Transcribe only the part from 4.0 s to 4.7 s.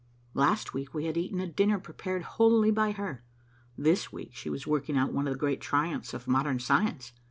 week she was